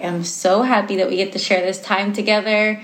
[0.00, 2.80] am so happy that we get to share this time together.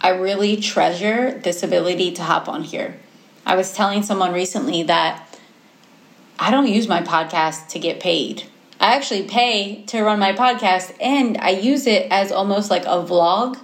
[0.00, 2.96] I really treasure this ability to hop on here.
[3.44, 5.38] I was telling someone recently that
[6.38, 8.44] I don't use my podcast to get paid.
[8.78, 13.02] I actually pay to run my podcast and I use it as almost like a
[13.02, 13.58] vlog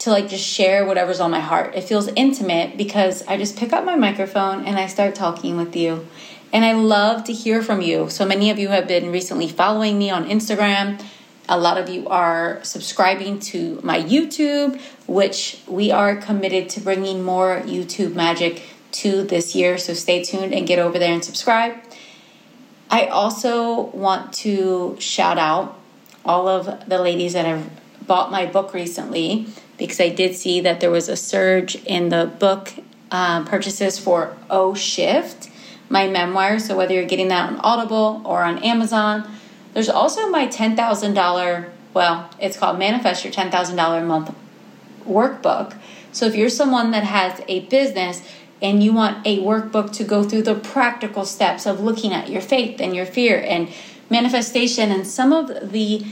[0.00, 1.74] to like just share whatever's on my heart.
[1.74, 5.76] It feels intimate because I just pick up my microphone and I start talking with
[5.76, 6.06] you.
[6.52, 8.08] And I love to hear from you.
[8.08, 11.04] So many of you have been recently following me on Instagram.
[11.50, 17.24] A lot of you are subscribing to my YouTube, which we are committed to bringing
[17.24, 19.76] more YouTube magic to this year.
[19.76, 21.74] So stay tuned and get over there and subscribe.
[22.88, 25.76] I also want to shout out
[26.24, 27.68] all of the ladies that have
[28.06, 32.30] bought my book recently because I did see that there was a surge in the
[32.38, 32.72] book
[33.10, 35.50] uh, purchases for O Shift,
[35.88, 36.60] my memoir.
[36.60, 39.28] So whether you're getting that on Audible or on Amazon,
[39.74, 44.34] there's also my $10,000, well, it's called Manifest Your $10,000 a Month
[45.04, 45.76] workbook.
[46.12, 48.22] So if you're someone that has a business,
[48.62, 52.42] and you want a workbook to go through the practical steps of looking at your
[52.42, 53.68] faith and your fear and
[54.10, 56.04] manifestation and some of the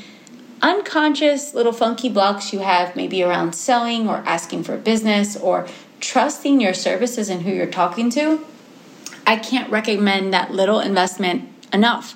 [0.62, 5.68] unconscious little funky blocks you have maybe around selling or asking for business or
[6.00, 8.44] trusting your services and who you're talking to,
[9.26, 12.14] I can't recommend that little investment enough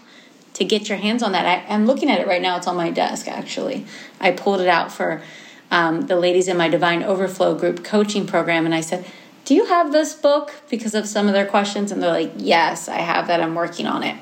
[0.55, 1.47] to get your hands on that.
[1.47, 3.87] I, am looking at it right now, it's on my desk actually.
[4.21, 5.23] I pulled it out for
[5.71, 9.07] um, the ladies in my Divine Overflow group coaching program, and I said,
[9.45, 10.53] do you have this book?
[10.71, 11.91] Because of some of their questions.
[11.91, 13.41] And they're like, Yes, I have that.
[13.41, 14.17] I'm working on it.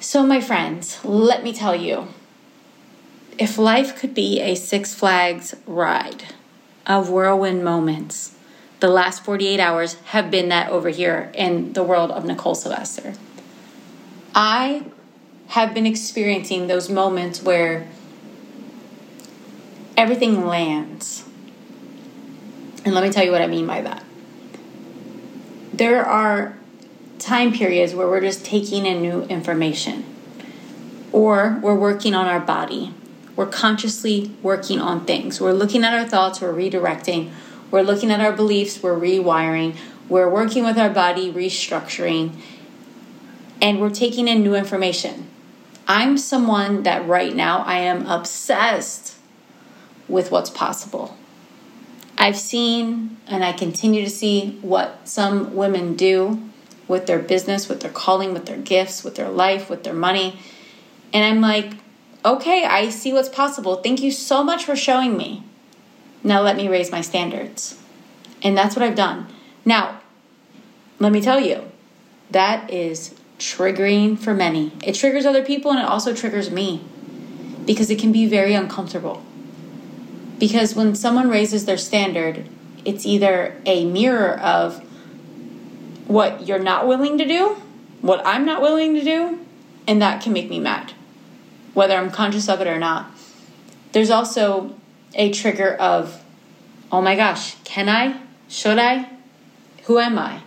[0.00, 2.08] So, my friends, let me tell you
[3.38, 6.34] if life could be a Six Flags ride
[6.86, 8.36] of whirlwind moments,
[8.80, 13.14] the last 48 hours have been that over here in the world of Nicole Sylvester.
[14.34, 14.84] I
[15.48, 17.86] have been experiencing those moments where
[19.96, 21.24] everything lands
[22.84, 24.04] and let me tell you what I mean by that.
[25.72, 26.56] There are
[27.18, 30.04] time periods where we're just taking in new information,
[31.10, 32.92] or we're working on our body.
[33.36, 35.40] We're consciously working on things.
[35.40, 37.32] We're looking at our thoughts, we're redirecting.
[37.70, 39.76] We're looking at our beliefs, we're rewiring.
[40.08, 42.32] We're working with our body, restructuring.
[43.64, 45.26] And we're taking in new information.
[45.88, 49.16] I'm someone that right now I am obsessed
[50.06, 51.16] with what's possible.
[52.18, 56.42] I've seen and I continue to see what some women do
[56.86, 60.38] with their business, with their calling, with their gifts, with their life, with their money.
[61.14, 61.72] And I'm like,
[62.22, 63.76] okay, I see what's possible.
[63.76, 65.42] Thank you so much for showing me.
[66.22, 67.80] Now let me raise my standards.
[68.42, 69.28] And that's what I've done.
[69.64, 70.02] Now,
[70.98, 71.70] let me tell you,
[72.30, 74.72] that is triggering for many.
[74.82, 76.82] It triggers other people and it also triggers me
[77.66, 79.22] because it can be very uncomfortable.
[80.38, 82.48] Because when someone raises their standard,
[82.84, 84.82] it's either a mirror of
[86.06, 87.56] what you're not willing to do,
[88.00, 89.38] what I'm not willing to do,
[89.86, 90.92] and that can make me mad,
[91.72, 93.10] whether I'm conscious of it or not.
[93.92, 94.74] There's also
[95.14, 96.22] a trigger of,
[96.92, 98.20] oh my gosh, can I?
[98.48, 99.08] Should I?
[99.84, 100.42] Who am I?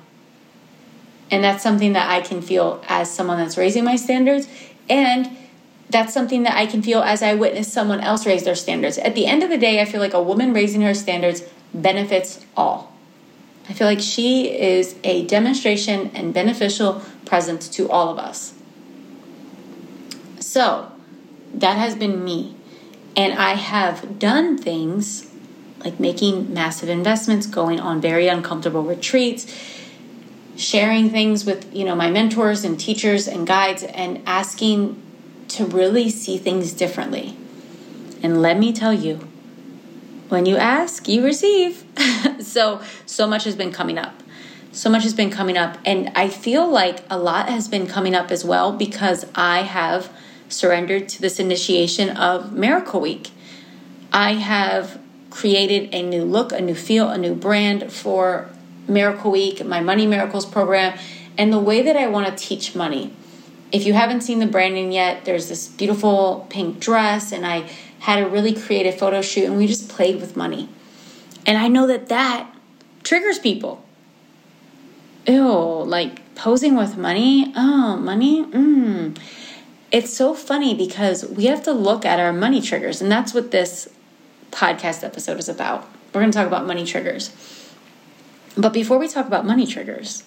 [1.30, 4.48] And that's something that I can feel as someone that's raising my standards.
[4.90, 5.36] And
[5.90, 8.98] that's something that I can feel as I witness someone else raise their standards.
[8.98, 11.44] At the end of the day, I feel like a woman raising her standards
[11.74, 12.94] benefits all.
[13.70, 18.54] I feel like she is a demonstration and beneficial presence to all of us.
[20.40, 20.92] So,
[21.54, 22.56] that has been me.
[23.16, 25.30] And I have done things
[25.84, 29.46] like making massive investments, going on very uncomfortable retreats,
[30.58, 35.02] sharing things with, you know, my mentors and teachers and guides and asking
[35.50, 37.38] to really see things differently.
[38.24, 39.28] And let me tell you,
[40.30, 41.86] when you ask, you receive.
[42.40, 44.22] so, so much has been coming up.
[44.72, 45.78] So much has been coming up.
[45.86, 50.12] And I feel like a lot has been coming up as well because I have
[50.50, 53.30] surrendered to this initiation of Miracle Week.
[54.12, 55.00] I have
[55.30, 58.50] created a new look, a new feel, a new brand for
[58.88, 60.98] Miracle Week, my Money Miracles program,
[61.38, 63.14] and the way that I want to teach money
[63.72, 67.70] if you haven't seen the branding yet, there's this beautiful pink dress, and I
[68.00, 70.70] had a really creative photo shoot, and we just played with money.
[71.46, 72.50] And I know that that
[73.04, 73.84] triggers people.
[75.26, 75.44] Ew,
[75.84, 77.52] like posing with money?
[77.56, 78.46] Oh, money?
[78.46, 79.18] Mmm.
[79.92, 83.52] It's so funny because we have to look at our money triggers, and that's what
[83.52, 83.90] this
[84.52, 85.88] podcast episode is about.
[86.14, 87.32] We're going to talk about money triggers.
[88.58, 90.24] But before we talk about money triggers,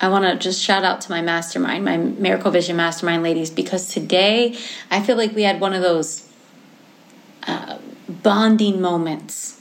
[0.00, 3.88] I want to just shout out to my mastermind, my Miracle Vision Mastermind ladies, because
[3.88, 4.56] today
[4.90, 6.28] I feel like we had one of those
[8.22, 9.60] bonding moments.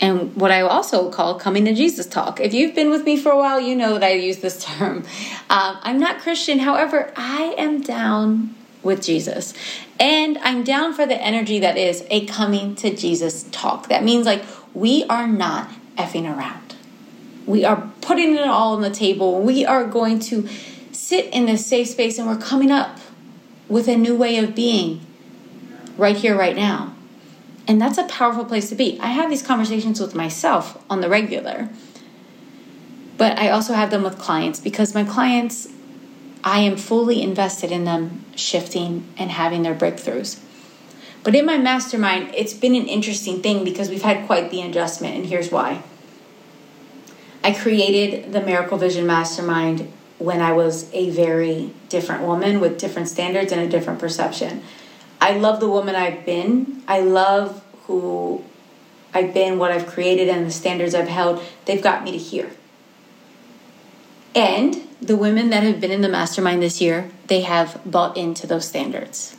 [0.00, 2.40] And what I also call coming to Jesus talk.
[2.40, 4.98] If you've been with me for a while, you know that I use this term.
[5.50, 9.54] Um, I'm not Christian, however, I am down with Jesus.
[9.98, 13.88] And I'm down for the energy that is a coming to Jesus talk.
[13.88, 16.67] That means like we are not effing around.
[17.48, 19.40] We are putting it all on the table.
[19.40, 20.46] We are going to
[20.92, 23.00] sit in this safe space and we're coming up
[23.70, 25.00] with a new way of being
[25.96, 26.94] right here, right now.
[27.66, 28.98] And that's a powerful place to be.
[29.00, 31.70] I have these conversations with myself on the regular,
[33.16, 35.68] but I also have them with clients because my clients,
[36.44, 40.38] I am fully invested in them shifting and having their breakthroughs.
[41.24, 45.16] But in my mastermind, it's been an interesting thing because we've had quite the adjustment,
[45.16, 45.82] and here's why.
[47.48, 53.08] I created the Miracle Vision Mastermind when I was a very different woman with different
[53.08, 54.62] standards and a different perception.
[55.18, 56.82] I love the woman I've been.
[56.86, 58.44] I love who
[59.14, 61.42] I've been, what I've created, and the standards I've held.
[61.64, 62.50] They've got me to here.
[64.34, 68.46] And the women that have been in the mastermind this year, they have bought into
[68.46, 69.38] those standards.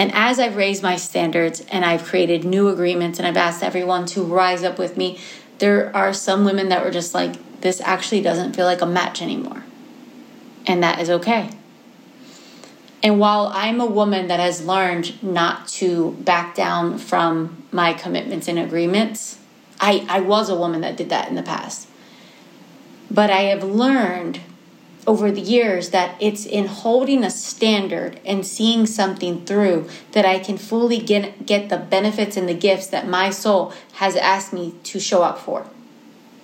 [0.00, 4.04] And as I've raised my standards and I've created new agreements and I've asked everyone
[4.06, 5.20] to rise up with me,
[5.58, 9.22] there are some women that were just like, this actually doesn't feel like a match
[9.22, 9.64] anymore.
[10.66, 11.50] And that is okay.
[13.02, 18.48] And while I'm a woman that has learned not to back down from my commitments
[18.48, 19.38] and agreements,
[19.80, 21.88] I, I was a woman that did that in the past.
[23.10, 24.40] But I have learned
[25.06, 30.38] over the years that it's in holding a standard and seeing something through that I
[30.38, 34.74] can fully get, get the benefits and the gifts that my soul has asked me
[34.84, 35.66] to show up for.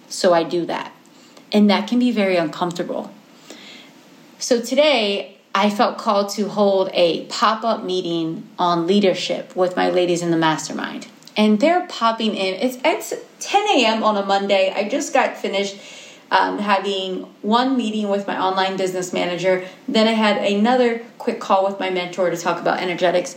[0.09, 0.93] So I do that.
[1.51, 3.13] And that can be very uncomfortable.
[4.39, 9.91] So today, I felt called to hold a pop up meeting on leadership with my
[9.91, 11.09] ladies in the mastermind.
[11.37, 12.55] And they're popping in.
[12.55, 14.03] It's, it's 10 a.m.
[14.03, 14.73] on a Monday.
[14.75, 15.77] I just got finished
[16.33, 19.69] um, having one meeting with my online business manager.
[19.87, 23.37] Then I had another quick call with my mentor to talk about energetics.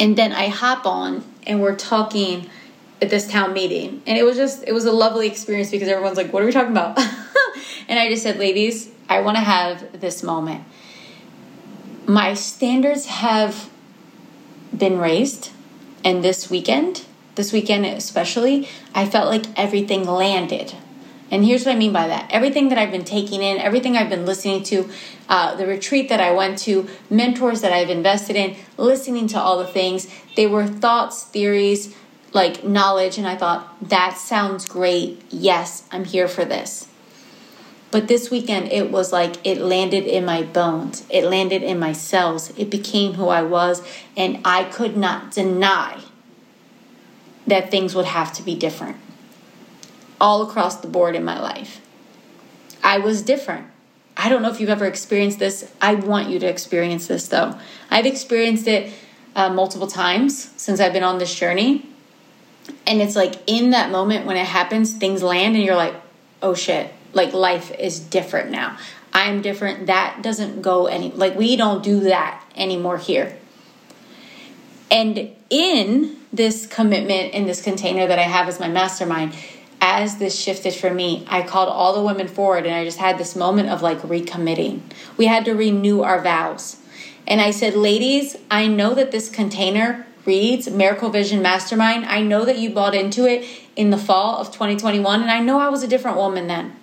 [0.00, 2.50] And then I hop on and we're talking
[3.00, 4.02] at this town meeting.
[4.04, 6.50] And it was just, it was a lovely experience because everyone's like, what are we
[6.50, 6.98] talking about?
[7.88, 10.64] and I just said, ladies, I want to have this moment.
[12.04, 13.70] My standards have
[14.76, 15.52] been raised.
[16.04, 17.04] And this weekend,
[17.36, 20.74] this weekend especially, I felt like everything landed
[21.30, 24.10] and here's what I mean by that everything that I've been taking in, everything I've
[24.10, 24.90] been listening to,
[25.28, 29.58] uh, the retreat that I went to, mentors that I've invested in, listening to all
[29.58, 31.94] the things, they were thoughts, theories,
[32.32, 33.16] like knowledge.
[33.16, 35.22] And I thought, that sounds great.
[35.30, 36.88] Yes, I'm here for this.
[37.90, 41.92] But this weekend, it was like it landed in my bones, it landed in my
[41.92, 43.86] cells, it became who I was,
[44.16, 46.00] and I could not deny
[47.46, 48.96] that things would have to be different
[50.20, 51.80] all across the board in my life.
[52.82, 53.66] I was different.
[54.16, 55.70] I don't know if you've ever experienced this.
[55.80, 57.58] I want you to experience this though.
[57.90, 58.92] I've experienced it
[59.34, 61.88] uh, multiple times since I've been on this journey.
[62.86, 65.94] And it's like in that moment when it happens, things land and you're like,
[66.42, 68.78] oh shit, like life is different now.
[69.12, 69.86] I'm different.
[69.86, 73.36] That doesn't go any, like we don't do that anymore here.
[74.90, 79.34] And in this commitment, in this container that I have as my mastermind,
[79.86, 83.18] as this shifted for me, I called all the women forward and I just had
[83.18, 84.80] this moment of like recommitting.
[85.18, 86.78] We had to renew our vows.
[87.26, 92.06] And I said, Ladies, I know that this container reads Miracle Vision Mastermind.
[92.06, 95.60] I know that you bought into it in the fall of 2021, and I know
[95.60, 96.74] I was a different woman then.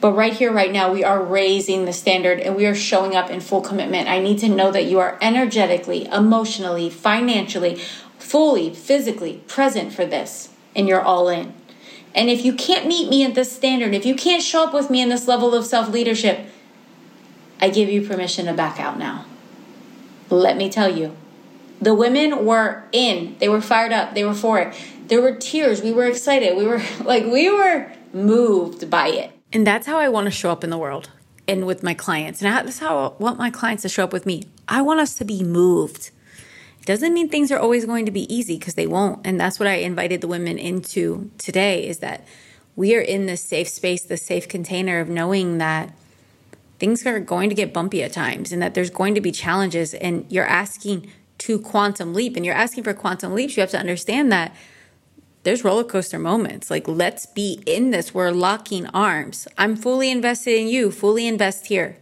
[0.00, 3.28] But right here, right now, we are raising the standard and we are showing up
[3.28, 4.08] in full commitment.
[4.08, 7.76] I need to know that you are energetically, emotionally, financially,
[8.18, 11.54] fully, physically present for this and you're all in.
[12.14, 14.90] And if you can't meet me at this standard, if you can't show up with
[14.90, 16.46] me in this level of self leadership,
[17.60, 19.26] I give you permission to back out now.
[20.30, 21.16] Let me tell you,
[21.80, 24.74] the women were in, they were fired up, they were for it.
[25.08, 29.32] There were tears, we were excited, we were like, we were moved by it.
[29.52, 31.10] And that's how I want to show up in the world
[31.46, 32.42] and with my clients.
[32.42, 34.44] And that's how I want my clients to show up with me.
[34.68, 36.10] I want us to be moved
[36.86, 39.26] doesn't mean things are always going to be easy because they won't.
[39.26, 42.26] And that's what I invited the women into today is that
[42.76, 45.92] we are in this safe space, the safe container of knowing that
[46.78, 49.94] things are going to get bumpy at times and that there's going to be challenges
[49.94, 53.56] and you're asking to quantum leap and you're asking for quantum leaps.
[53.56, 54.54] You have to understand that
[55.44, 56.70] there's roller coaster moments.
[56.70, 58.12] Like, let's be in this.
[58.12, 59.46] We're locking arms.
[59.56, 61.98] I'm fully invested in you, fully invest here.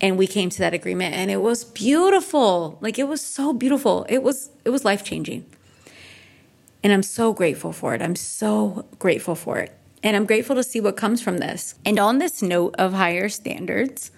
[0.00, 2.78] And we came to that agreement and it was beautiful.
[2.80, 4.06] Like it was so beautiful.
[4.08, 5.46] It was it was life-changing.
[6.82, 8.02] And I'm so grateful for it.
[8.02, 9.72] I'm so grateful for it.
[10.02, 11.76] And I'm grateful to see what comes from this.
[11.84, 14.10] And on this note of higher standards,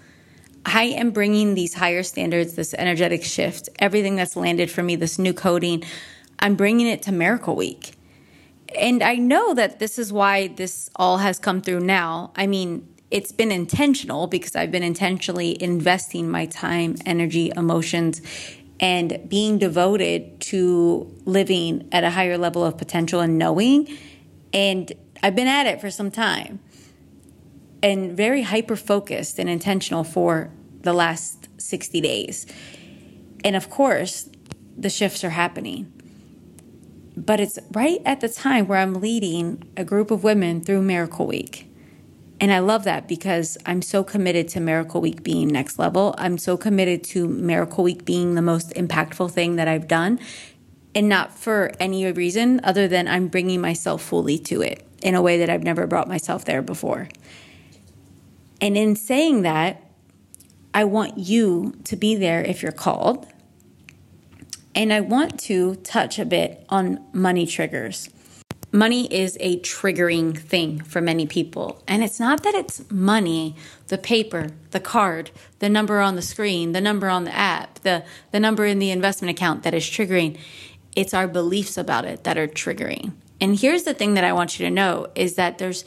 [0.64, 5.16] I am bringing these higher standards, this energetic shift, everything that's landed for me, this
[5.16, 5.84] new coding,
[6.40, 7.94] I'm bringing it to Miracle Week.
[8.76, 12.32] And I know that this is why this all has come through now.
[12.34, 18.20] I mean, it's been intentional because I've been intentionally investing my time, energy, emotions,
[18.80, 23.88] and being devoted to living at a higher level of potential and knowing.
[24.52, 26.60] And I've been at it for some time
[27.82, 32.46] and very hyper focused and intentional for the last 60 days.
[33.44, 34.28] And of course,
[34.76, 35.92] the shifts are happening.
[37.16, 41.26] But it's right at the time where I'm leading a group of women through Miracle
[41.26, 41.70] Week.
[42.38, 46.14] And I love that because I'm so committed to Miracle Week being next level.
[46.18, 50.20] I'm so committed to Miracle Week being the most impactful thing that I've done.
[50.94, 55.22] And not for any reason other than I'm bringing myself fully to it in a
[55.22, 57.08] way that I've never brought myself there before.
[58.60, 59.82] And in saying that,
[60.74, 63.26] I want you to be there if you're called.
[64.74, 68.10] And I want to touch a bit on money triggers.
[68.76, 71.82] Money is a triggering thing for many people.
[71.88, 73.56] And it's not that it's money,
[73.88, 75.30] the paper, the card,
[75.60, 78.90] the number on the screen, the number on the app, the, the number in the
[78.90, 80.38] investment account that is triggering.
[80.94, 83.14] It's our beliefs about it that are triggering.
[83.40, 85.86] And here's the thing that I want you to know is that there's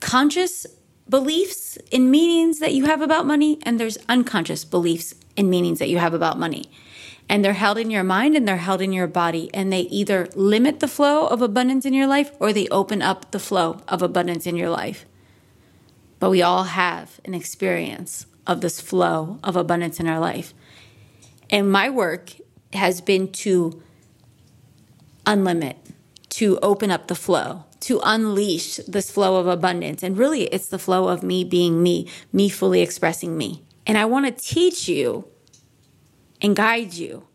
[0.00, 0.66] conscious
[1.06, 5.90] beliefs and meanings that you have about money, and there's unconscious beliefs and meanings that
[5.90, 6.70] you have about money.
[7.28, 10.28] And they're held in your mind and they're held in your body, and they either
[10.34, 14.02] limit the flow of abundance in your life or they open up the flow of
[14.02, 15.06] abundance in your life.
[16.18, 20.52] But we all have an experience of this flow of abundance in our life.
[21.50, 22.32] And my work
[22.72, 23.82] has been to
[25.26, 25.76] unlimit,
[26.30, 30.02] to open up the flow, to unleash this flow of abundance.
[30.02, 33.62] And really, it's the flow of me being me, me fully expressing me.
[33.86, 35.26] And I want to teach you
[36.42, 37.26] and guide you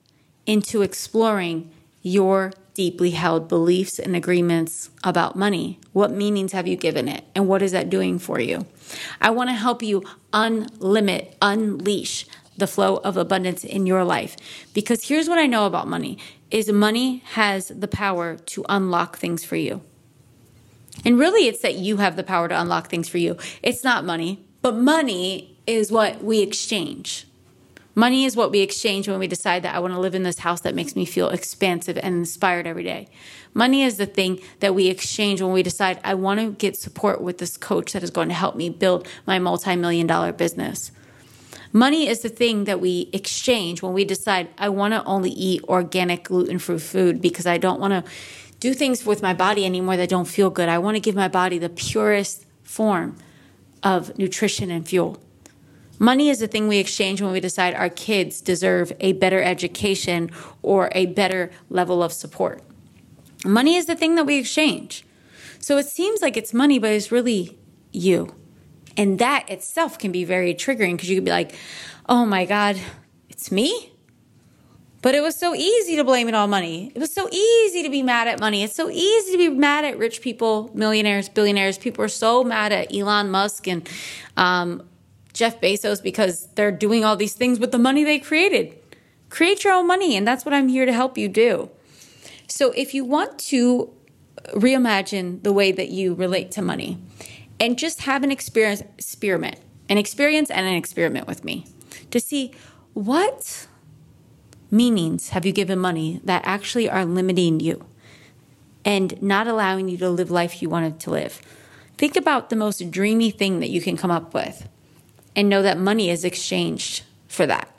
[0.46, 1.72] into exploring
[2.04, 5.80] your deeply held beliefs and agreements about money.
[5.94, 7.24] What meanings have you given it?
[7.34, 8.68] And what is that doing for you?
[9.20, 14.36] I want to help you unlimit, unleash the flow of abundance in your life.
[14.76, 16.20] Because here's what I know about money
[16.52, 19.82] is money has the power to unlock things for you.
[21.04, 23.38] And really, it's that you have the power to unlock things for you.
[23.62, 27.28] It's not money, but money is what we exchange.
[27.98, 30.38] Money is what we exchange when we decide that I want to live in this
[30.38, 33.08] house that makes me feel expansive and inspired every day.
[33.56, 37.22] Money is the thing that we exchange when we decide I want to get support
[37.22, 40.92] with this coach that is going to help me build my multi million dollar business.
[41.74, 45.64] Money is the thing that we exchange when we decide I want to only eat
[45.64, 48.12] organic gluten free food because I don't want to
[48.60, 50.70] do things with my body anymore that don't feel good.
[50.70, 53.18] I want to give my body the purest form
[53.82, 55.20] of nutrition and fuel.
[56.00, 60.30] Money is the thing we exchange when we decide our kids deserve a better education
[60.62, 62.62] or a better level of support.
[63.46, 65.06] Money is the thing that we exchange.
[65.60, 67.58] So it seems like it's money, but it's really
[67.92, 68.36] you.
[68.96, 71.56] And that itself can be very triggering because you could be like,
[72.08, 72.80] oh my God,
[73.30, 73.94] it's me?
[75.02, 76.92] But it was so easy to blame it on money.
[76.96, 78.64] It was so easy to be mad at money.
[78.64, 81.78] It's so easy to be mad at rich people, millionaires, billionaires.
[81.78, 83.88] People are so mad at Elon Musk and
[84.36, 84.88] um,
[85.38, 88.76] Jeff Bezos because they're doing all these things with the money they created.
[89.30, 91.70] Create your own money, and that's what I'm here to help you do.
[92.48, 93.94] So if you want to
[94.54, 96.98] reimagine the way that you relate to money
[97.60, 101.68] and just have an experience experiment, an experience and an experiment with me
[102.10, 102.52] to see
[102.94, 103.68] what
[104.72, 107.86] meanings have you given money that actually are limiting you
[108.84, 111.42] and not allowing you to live life you wanted to live?
[111.98, 114.68] Think about the most dreamy thing that you can come up with
[115.38, 117.70] and know that money is exchanged for that.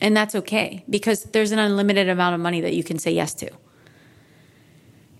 [0.00, 3.34] And that's okay because there's an unlimited amount of money that you can say yes
[3.34, 3.50] to.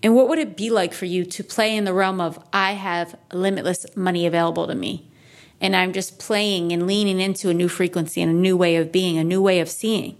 [0.01, 2.71] And what would it be like for you to play in the realm of, I
[2.71, 5.11] have limitless money available to me?
[5.59, 8.93] And I'm just playing and leaning into a new frequency and a new way of
[8.93, 10.15] being, a new way of seeing.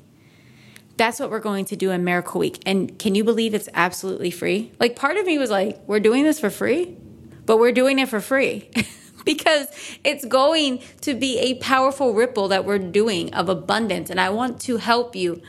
[0.97, 2.61] That's what we're going to do in Miracle Week.
[2.65, 4.73] And can you believe it's absolutely free?
[4.81, 6.97] Like, part of me was like, we're doing this for free,
[7.45, 8.69] but we're doing it for free.
[9.25, 9.67] because
[10.03, 14.09] it's going to be a powerful ripple that we're doing of abundance.
[14.09, 15.41] And I want to help you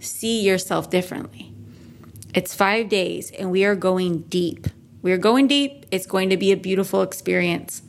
[0.00, 1.52] see yourself differently.
[2.34, 4.66] It's five days and we are going deep.
[5.02, 5.86] We are going deep.
[5.90, 7.82] It's going to be a beautiful experience.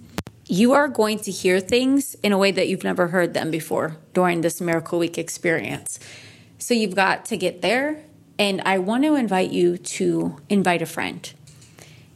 [0.47, 3.97] you are going to hear things in a way that you've never heard them before
[4.13, 5.99] during this Miracle Week experience.
[6.59, 8.03] So you've got to get there.
[8.37, 11.31] And I want to invite you to invite a friend.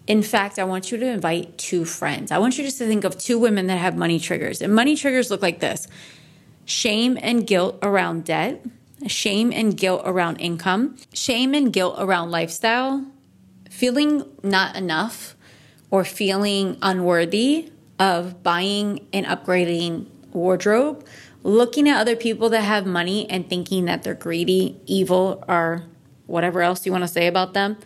[0.10, 2.32] In fact, I want you to invite two friends.
[2.32, 4.60] I want you just to think of two women that have money triggers.
[4.60, 5.88] And money triggers look like this.
[6.66, 8.66] Shame and guilt around debt,
[9.06, 13.06] shame and guilt around income, shame and guilt around lifestyle,
[13.70, 15.36] feeling not enough
[15.92, 21.06] or feeling unworthy of buying and upgrading wardrobe,
[21.44, 25.84] looking at other people that have money and thinking that they're greedy, evil, or
[26.25, 27.78] whatever else you want to say about them,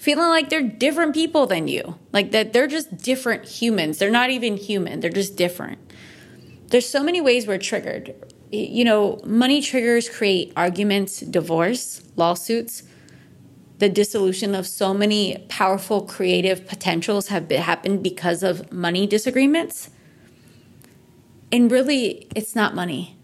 [0.00, 3.98] feeling like they're different people than you, like that they're just different humans.
[3.98, 5.78] They're not even human, they're just different.
[6.68, 8.14] There's so many ways we're triggered.
[8.50, 12.82] You know, money triggers create arguments, divorce, lawsuits.
[13.78, 19.90] The dissolution of so many powerful creative potentials have been, happened because of money disagreements.
[21.52, 23.18] And really, it's not money,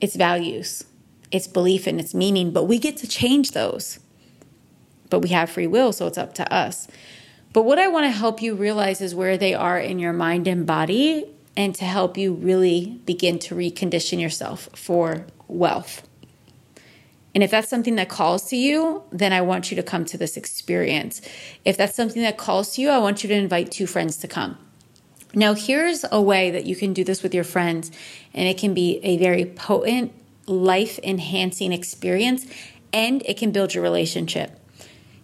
[0.00, 0.84] it's values,
[1.30, 4.00] it's belief, and it's meaning, but we get to change those.
[5.10, 6.88] But we have free will, so it's up to us.
[7.52, 10.46] But what I want to help you realize is where they are in your mind
[10.46, 11.26] and body,
[11.56, 16.06] and to help you really begin to recondition yourself for wealth.
[17.34, 20.16] And if that's something that calls to you, then I want you to come to
[20.18, 21.20] this experience.
[21.64, 24.28] If that's something that calls to you, I want you to invite two friends to
[24.28, 24.58] come.
[25.34, 27.92] Now, here's a way that you can do this with your friends,
[28.34, 30.12] and it can be a very potent,
[30.46, 32.46] life enhancing experience,
[32.92, 34.59] and it can build your relationship.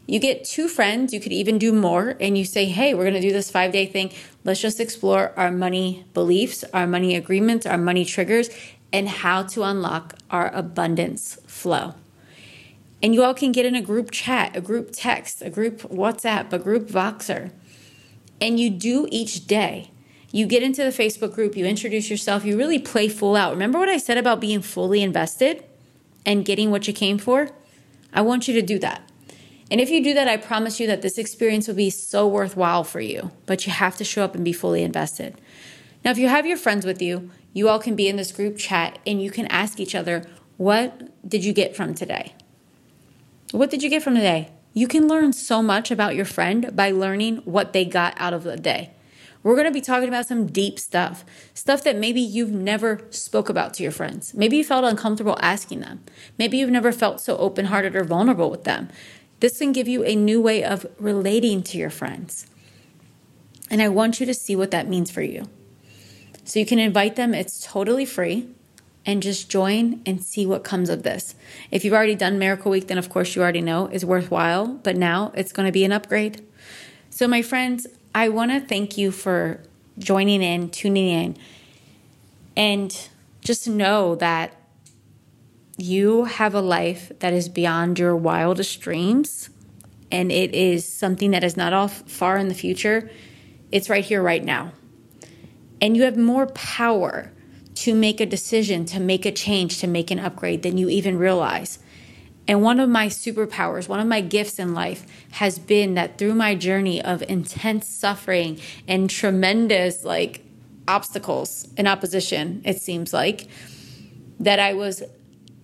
[0.07, 3.21] You get two friends, you could even do more, and you say, Hey, we're gonna
[3.21, 4.13] do this five day thing.
[4.45, 8.49] Let's just explore our money beliefs, our money agreements, our money triggers,
[8.93, 11.95] and how to unlock our abundance flow.
[13.03, 16.53] And you all can get in a group chat, a group text, a group WhatsApp,
[16.53, 17.51] a group Voxer.
[18.41, 19.91] And you do each day
[20.37, 23.53] you get into the Facebook group, you introduce yourself, you really play full out.
[23.53, 25.65] Remember what I said about being fully invested
[26.27, 27.49] and getting what you came for?
[28.13, 29.09] I want you to do that.
[29.71, 32.85] And if you do that, I promise you that this experience will be so worthwhile
[32.85, 33.33] for you.
[33.47, 35.41] But you have to show up and be fully invested.
[36.05, 38.59] Now, if you have your friends with you, you all can be in this group
[38.59, 40.25] chat and you can ask each other,
[40.57, 42.35] What did you get from today?
[43.51, 44.51] What did you get from today?
[44.73, 48.45] You can learn so much about your friend by learning what they got out of
[48.45, 48.91] the day.
[49.43, 51.25] We're going to be talking about some deep stuff,
[51.55, 54.35] stuff that maybe you've never spoke about to your friends.
[54.35, 56.03] Maybe you felt uncomfortable asking them.
[56.37, 58.89] Maybe you've never felt so open-hearted or vulnerable with them.
[59.41, 62.47] This can give you a new way of relating to your friends.
[63.71, 65.49] And I want you to see what that means for you.
[66.45, 68.49] So you can invite them, it's totally free,
[69.05, 71.35] and just join and see what comes of this.
[71.71, 74.97] If you've already done Miracle Week, then of course you already know it's worthwhile, but
[74.97, 76.45] now it's going to be an upgrade.
[77.11, 79.61] So, my friends, I want to thank you for
[79.99, 81.37] joining in, tuning in,
[82.57, 83.09] and
[83.41, 84.56] just know that
[85.77, 89.51] you have a life that is beyond your wildest dreams,
[90.11, 93.11] and it is something that is not off far in the future.
[93.73, 94.73] It's right here, right now.
[95.81, 97.33] And you have more power
[97.75, 101.19] to make a decision, to make a change, to make an upgrade than you even
[101.19, 101.79] realize.
[102.49, 106.35] And one of my superpowers, one of my gifts in life has been that through
[106.35, 110.43] my journey of intense suffering and tremendous like
[110.89, 113.49] obstacles and opposition, it seems like,
[114.39, 115.03] that I was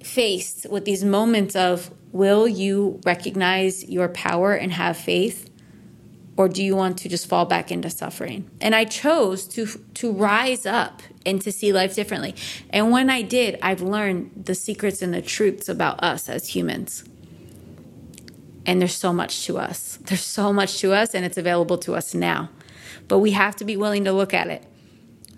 [0.07, 5.49] faced with these moments of will you recognize your power and have faith?
[6.37, 8.51] Or do you want to just fall back into suffering?
[8.61, 12.35] And I chose to to rise up and to see life differently.
[12.71, 17.05] And when I did, I've learned the secrets and the truths about us as humans.
[18.65, 19.99] And there's so much to us.
[20.03, 22.49] There's so much to us, and it's available to us now.
[23.09, 24.65] But we have to be willing to look at it.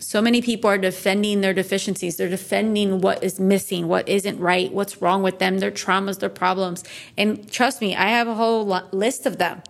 [0.04, 2.16] So many people are defending their deficiencies.
[2.16, 6.28] They're defending what is missing, what isn't right, what's wrong with them, their traumas, their
[6.28, 6.84] problems.
[7.16, 9.62] And trust me, I have a whole list of them.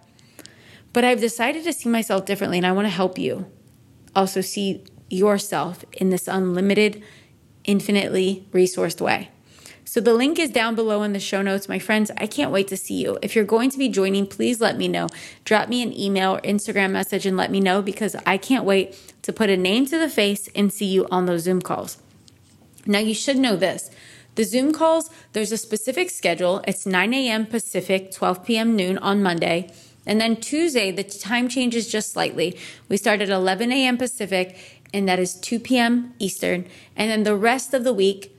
[0.92, 3.46] But I've decided to see myself differently, and I want to help you
[4.16, 7.02] also see yourself in this unlimited,
[7.62, 9.30] infinitely resourced way.
[9.84, 11.68] So the link is down below in the show notes.
[11.68, 13.18] My friends, I can't wait to see you.
[13.22, 15.08] If you're going to be joining, please let me know.
[15.44, 18.98] Drop me an email or Instagram message and let me know because I can't wait
[19.22, 21.98] to put a name to the face and see you on those Zoom calls.
[22.86, 23.90] Now, you should know this.
[24.34, 26.62] The Zoom calls, there's a specific schedule.
[26.66, 27.46] It's 9 a.m.
[27.46, 28.74] Pacific, 12 p.m.
[28.74, 29.70] noon on Monday.
[30.06, 32.58] And then Tuesday, the time changes just slightly.
[32.88, 33.96] We start at 11 a.m.
[33.96, 36.14] Pacific and that is 2 p.m.
[36.18, 36.66] Eastern.
[36.96, 38.33] And then the rest of the week,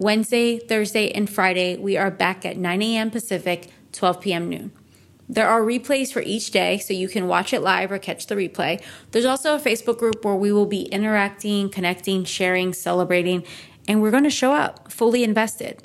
[0.00, 3.10] Wednesday, Thursday, and Friday, we are back at 9 a.m.
[3.10, 4.48] Pacific, 12 p.m.
[4.48, 4.72] noon.
[5.28, 8.34] There are replays for each day, so you can watch it live or catch the
[8.34, 8.82] replay.
[9.10, 13.44] There's also a Facebook group where we will be interacting, connecting, sharing, celebrating,
[13.86, 15.82] and we're going to show up fully invested.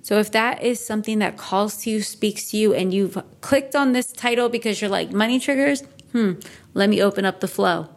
[0.00, 3.76] So if that is something that calls to you, speaks to you, and you've clicked
[3.76, 6.36] on this title because you're like, money triggers, hmm,
[6.72, 7.90] let me open up the flow,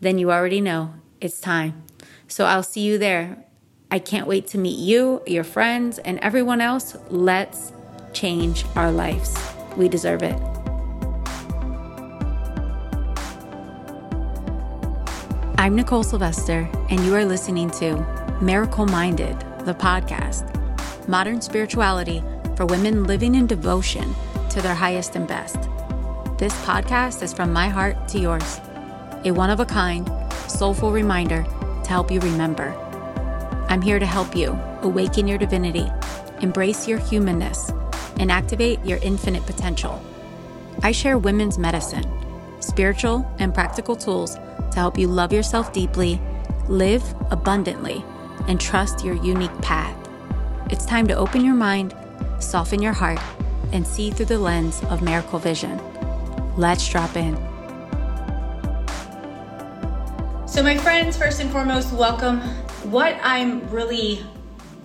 [0.00, 1.82] then you already know it's time.
[2.28, 3.44] So I'll see you there.
[3.92, 6.96] I can't wait to meet you, your friends, and everyone else.
[7.10, 7.72] Let's
[8.14, 9.36] change our lives.
[9.76, 10.32] We deserve it.
[15.58, 20.48] I'm Nicole Sylvester, and you are listening to Miracle Minded, the podcast
[21.06, 22.22] modern spirituality
[22.56, 24.14] for women living in devotion
[24.48, 25.56] to their highest and best.
[26.38, 28.58] This podcast is from my heart to yours,
[29.26, 30.10] a one of a kind,
[30.48, 32.91] soulful reminder to help you remember.
[33.72, 34.50] I'm here to help you
[34.82, 35.90] awaken your divinity,
[36.42, 37.72] embrace your humanness,
[38.18, 40.04] and activate your infinite potential.
[40.82, 42.04] I share women's medicine,
[42.60, 46.20] spiritual and practical tools to help you love yourself deeply,
[46.68, 48.04] live abundantly,
[48.46, 49.96] and trust your unique path.
[50.70, 51.94] It's time to open your mind,
[52.40, 53.20] soften your heart,
[53.72, 55.80] and see through the lens of miracle vision.
[56.58, 57.36] Let's drop in.
[60.46, 62.42] So, my friends, first and foremost, welcome.
[62.84, 64.24] What I'm really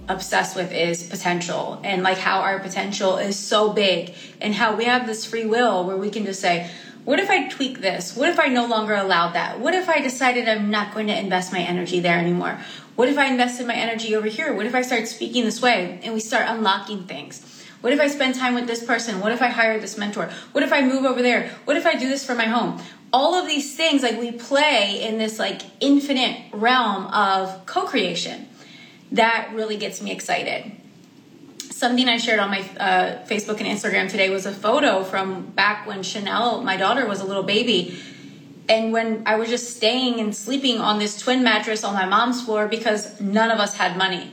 [0.08, 4.86] obsessed with is potential and like how our potential is so big and how we
[4.86, 6.70] have this free will where we can just say,
[7.06, 8.16] what if I tweak this?
[8.16, 9.60] What if I no longer allowed that?
[9.60, 12.60] What if I decided I'm not going to invest my energy there anymore?
[12.96, 14.54] What if I invested my energy over here?
[14.54, 17.64] What if I start speaking this way and we start unlocking things?
[17.82, 19.22] What if I spend time with this person?
[19.22, 20.30] What if I hire this mentor?
[20.52, 21.50] What if I move over there?
[21.66, 22.82] What if I do this for my home?
[23.14, 28.48] All of these things, like we play in this like infinite realm of co-creation.
[29.12, 30.72] That really gets me excited.
[31.72, 35.88] Something I shared on my uh, Facebook and Instagram today was a photo from back
[35.88, 37.98] when Chanel, my daughter, was a little baby.
[38.68, 42.44] And when I was just staying and sleeping on this twin mattress on my mom's
[42.44, 44.32] floor because none of us had money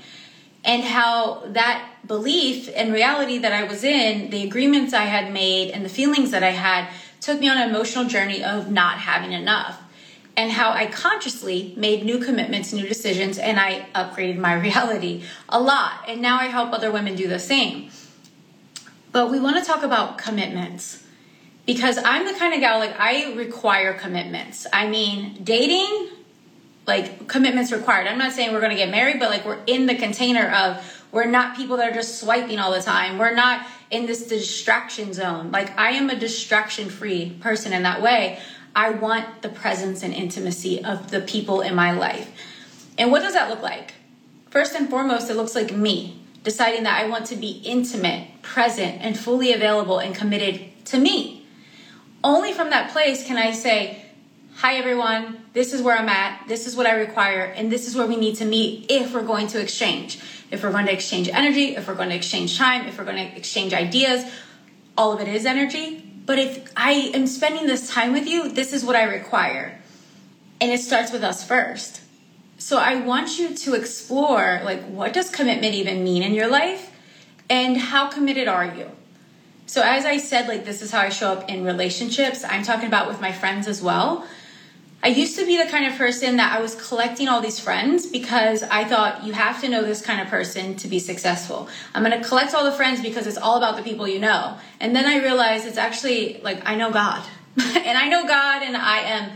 [0.65, 5.71] and how that belief and reality that I was in, the agreements I had made,
[5.71, 6.89] and the feelings that I had
[7.25, 9.81] took me on an emotional journey of not having enough.
[10.37, 15.61] And how I consciously made new commitments, new decisions, and I upgraded my reality a
[15.61, 16.05] lot.
[16.07, 17.91] And now I help other women do the same.
[19.13, 21.05] But we want to talk about commitments
[21.67, 24.67] because I'm the kind of gal like I require commitments.
[24.73, 26.09] I mean, dating,
[26.87, 28.07] like commitments required.
[28.07, 31.05] I'm not saying we're going to get married, but like we're in the container of
[31.13, 33.19] we're not people that are just swiping all the time.
[33.19, 35.51] We're not in this distraction zone.
[35.51, 38.39] Like I am a distraction free person in that way.
[38.77, 42.31] I want the presence and intimacy of the people in my life.
[42.99, 43.95] And what does that look like?
[44.51, 49.01] First and foremost, it looks like me deciding that I want to be intimate, present,
[49.01, 51.47] and fully available and committed to me.
[52.23, 54.03] Only from that place can I say,
[54.57, 57.97] Hi everyone, this is where I'm at, this is what I require, and this is
[57.97, 60.21] where we need to meet if we're going to exchange.
[60.55, 63.17] If we're going to exchange energy, if we're going to exchange time, if we're going
[63.17, 64.25] to exchange ideas,
[64.97, 66.01] all of it is energy.
[66.25, 69.79] But if I am spending this time with you, this is what I require.
[70.61, 72.01] And it starts with us first.
[72.57, 76.93] So I want you to explore like what does commitment even mean in your life
[77.51, 78.91] and how committed are you?
[79.67, 82.45] So as I said like this is how I show up in relationships.
[82.45, 84.27] I'm talking about with my friends as well.
[85.05, 88.07] I used to be the kind of person that I was collecting all these friends
[88.07, 91.69] because I thought you have to know this kind of person to be successful.
[91.93, 94.57] I'm going to collect all the friends because it's all about the people you know.
[94.81, 97.23] And then I realized it's actually like I know God.
[97.59, 99.33] and I know God and I am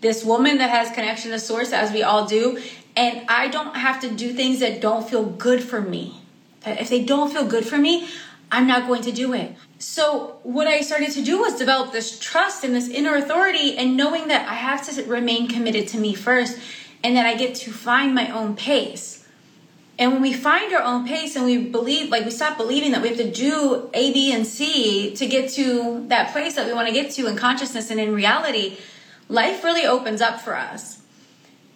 [0.00, 2.60] this woman that has connection to source as we all do
[2.96, 6.22] and I don't have to do things that don't feel good for me.
[6.66, 8.08] If they don't feel good for me,
[8.50, 9.54] I'm not going to do it.
[9.78, 13.96] So, what I started to do was develop this trust and this inner authority, and
[13.96, 16.58] knowing that I have to remain committed to me first
[17.02, 19.24] and that I get to find my own pace.
[19.98, 23.02] And when we find our own pace and we believe, like we stop believing that
[23.02, 26.72] we have to do A, B, and C to get to that place that we
[26.72, 28.78] want to get to in consciousness and in reality,
[29.28, 31.02] life really opens up for us.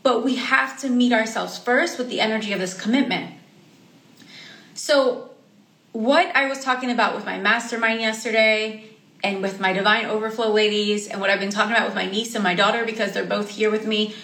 [0.02, 3.34] But we have to meet ourselves first with the energy of this commitment.
[4.74, 5.27] So,
[5.92, 8.84] what I was talking about with my mastermind yesterday
[9.24, 12.34] and with my divine overflow ladies and what I've been talking about with my niece
[12.34, 14.14] and my daughter because they're both here with me.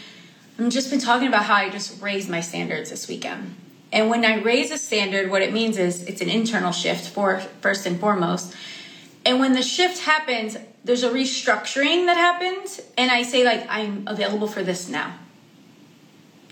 [0.58, 3.56] I've just been talking about how I just raised my standards this weekend.
[3.92, 7.40] And when I raise a standard, what it means is it's an internal shift for
[7.60, 8.54] first and foremost.
[9.24, 14.04] And when the shift happens, there's a restructuring that happens and I say like I'm
[14.06, 15.14] available for this now.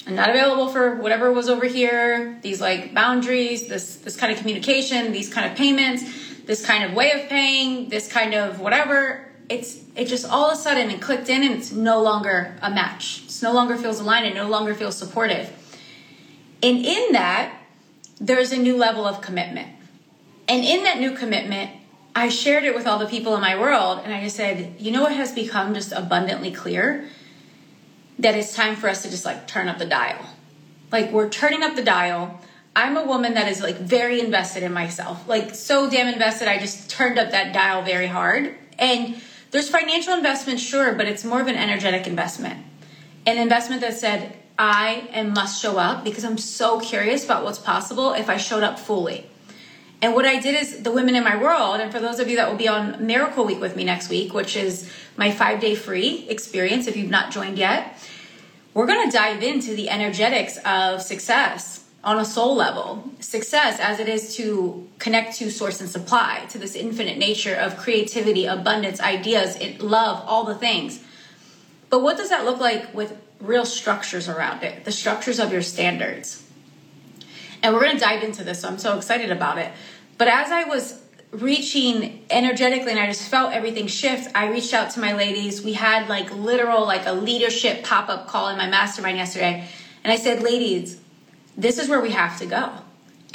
[0.06, 4.38] I'm not available for whatever was over here, these like boundaries, this this kind of
[4.38, 6.02] communication, these kind of payments.
[6.44, 9.28] this kind of way of paying, this kind of whatever.
[9.48, 12.70] It's it just all of a sudden it clicked in and it's no longer a
[12.70, 13.22] match.
[13.24, 15.50] It's no longer feels aligned, it no longer feels supportive.
[16.62, 17.56] And in that,
[18.20, 19.68] there's a new level of commitment.
[20.48, 21.70] And in that new commitment,
[22.14, 24.90] I shared it with all the people in my world and I just said, you
[24.90, 27.08] know what has become just abundantly clear?
[28.18, 30.24] That it's time for us to just like turn up the dial.
[30.90, 32.40] Like we're turning up the dial.
[32.74, 35.26] I'm a woman that is like very invested in myself.
[35.28, 38.54] Like so damn invested, I just turned up that dial very hard.
[38.78, 39.20] And
[39.50, 42.64] there's financial investment, sure, but it's more of an energetic investment.
[43.26, 47.58] An investment that said, I and must show up because I'm so curious about what's
[47.58, 49.26] possible if I showed up fully.
[50.02, 52.36] And what I did is the women in my world, and for those of you
[52.36, 55.74] that will be on Miracle Week with me next week, which is my five day
[55.74, 57.96] free experience if you've not joined yet,
[58.74, 63.12] we're gonna dive into the energetics of success on a soul level.
[63.20, 67.76] Success as it is to connect to source and supply, to this infinite nature of
[67.76, 70.98] creativity, abundance, ideas, love, all the things.
[71.90, 75.62] But what does that look like with real structures around it, the structures of your
[75.62, 76.44] standards.
[77.62, 79.70] And we're going to dive into this, so I'm so excited about it.
[80.18, 81.00] But as I was
[81.32, 85.62] reaching energetically and I just felt everything shift, I reached out to my ladies.
[85.62, 89.66] We had like literal, like a leadership pop up call in my mastermind yesterday.
[90.04, 91.00] And I said, ladies,
[91.56, 92.70] this is where we have to go.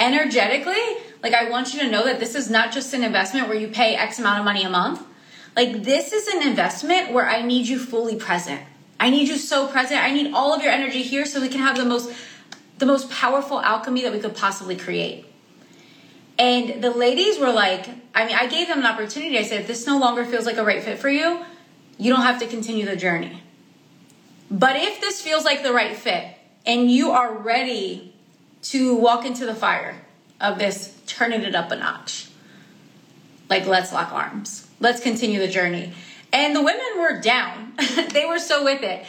[0.00, 3.58] Energetically, like I want you to know that this is not just an investment where
[3.58, 5.02] you pay X amount of money a month.
[5.56, 8.60] Like this is an investment where I need you fully present.
[9.00, 10.00] I need you so present.
[10.00, 12.12] I need all of your energy here so we can have the most
[12.78, 15.27] the most powerful alchemy that we could possibly create.
[16.38, 19.38] And the ladies were like, I mean, I gave them an opportunity.
[19.38, 21.44] I said, if this no longer feels like a right fit for you,
[21.98, 23.42] you don't have to continue the journey.
[24.50, 26.26] But if this feels like the right fit
[26.64, 28.14] and you are ready
[28.62, 30.00] to walk into the fire
[30.40, 32.28] of this turning it up a notch,
[33.50, 34.68] like let's lock arms.
[34.78, 35.92] Let's continue the journey.
[36.32, 37.72] And the women were down.
[38.12, 39.04] they were so with it.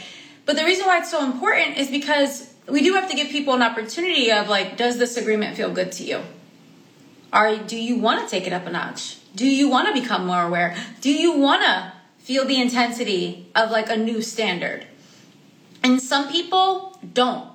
[0.46, 3.54] But the reason why it's so important is because we do have to give people
[3.54, 6.24] an opportunity of like, does this agreement feel good to you?
[7.32, 9.18] Are do you want to take it up a notch?
[9.36, 10.76] Do you want to become more aware?
[11.02, 14.86] Do you want to feel the intensity of like a new standard?
[15.84, 17.50] And some people don't.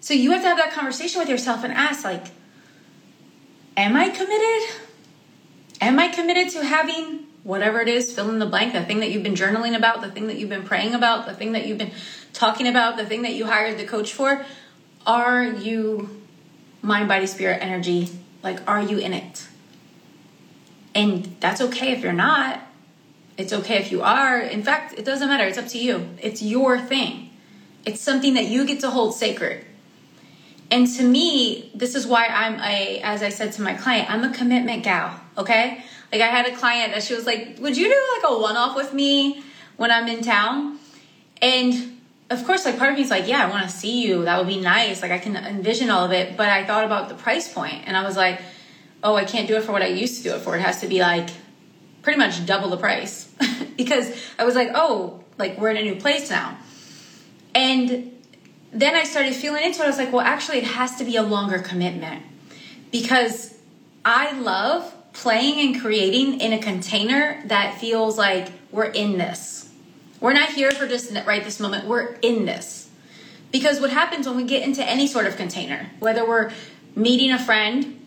[0.00, 2.26] So you have to have that conversation with yourself and ask like,
[3.76, 4.76] am I committed?
[5.80, 9.10] Am I committed to having whatever it is, fill in the blank, the thing that
[9.10, 11.78] you've been journaling about, the thing that you've been praying about, the thing that you've
[11.78, 11.92] been
[12.32, 14.44] talking about, the thing that you hired the coach for,
[15.06, 16.22] are you
[16.80, 18.08] mind, body, spirit, energy?
[18.44, 19.48] Like, are you in it?
[20.94, 22.60] And that's okay if you're not.
[23.36, 24.38] It's okay if you are.
[24.38, 25.44] In fact, it doesn't matter.
[25.44, 26.10] It's up to you.
[26.22, 27.30] It's your thing.
[27.84, 29.64] It's something that you get to hold sacred.
[30.70, 34.24] And to me, this is why I'm a, as I said to my client, I'm
[34.24, 35.82] a commitment gal, okay?
[36.12, 38.76] Like I had a client that she was like, "Would you do like a one-off
[38.76, 39.42] with me
[39.76, 40.78] when I'm in town?"
[41.42, 41.93] And
[42.30, 44.24] of course, like part of me is like, "Yeah, I want to see you.
[44.24, 45.02] That would be nice.
[45.02, 47.96] Like I can envision all of it." But I thought about the price point, and
[47.96, 48.40] I was like,
[49.02, 50.56] "Oh, I can't do it for what I used to do it for.
[50.56, 51.28] It has to be like
[52.02, 53.30] pretty much double the price."
[53.76, 56.56] because I was like, "Oh, like we're in a new place now."
[57.54, 58.12] And
[58.72, 59.84] then I started feeling into it.
[59.84, 62.22] I was like, "Well, actually, it has to be a longer commitment."
[62.90, 63.54] Because
[64.04, 69.63] I love playing and creating in a container that feels like we're in this.
[70.24, 72.88] We're not here for just right this moment, we're in this.
[73.52, 76.50] Because what happens when we get into any sort of container, whether we're
[76.96, 78.00] meeting a friend,